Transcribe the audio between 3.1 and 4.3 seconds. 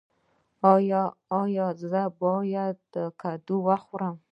کدو وخورم؟